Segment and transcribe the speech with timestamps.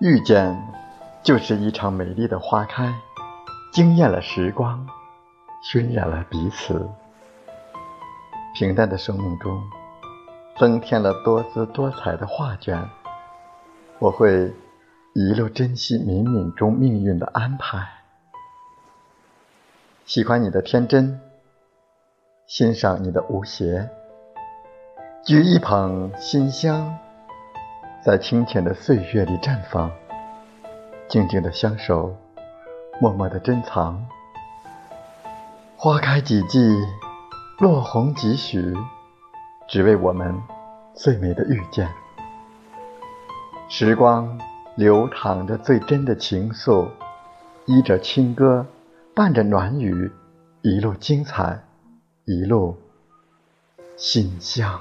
[0.00, 0.56] 遇见，
[1.24, 2.94] 就是一场美丽的花开，
[3.72, 4.86] 惊艳了时光，
[5.60, 6.88] 熏染了彼此。
[8.54, 9.60] 平淡的生命中，
[10.56, 12.88] 增添了多姿多彩的画卷。
[13.98, 14.54] 我会
[15.14, 17.88] 一路珍惜冥冥中命运的安排。
[20.06, 21.20] 喜欢你的天真，
[22.46, 23.90] 欣赏你的无邪。
[25.24, 26.96] 掬一捧馨香。
[28.08, 29.90] 在清浅的岁月里绽放，
[31.10, 32.16] 静静的相守，
[33.02, 34.02] 默默的珍藏。
[35.76, 36.74] 花开几季，
[37.58, 38.74] 落红几许，
[39.68, 40.34] 只为我们
[40.94, 41.86] 最美的遇见。
[43.68, 44.40] 时光
[44.74, 46.88] 流淌着最真的情愫，
[47.66, 48.64] 依着轻歌，
[49.14, 50.10] 伴着暖雨，
[50.62, 51.62] 一路精彩，
[52.24, 52.74] 一路
[53.98, 54.80] 馨香。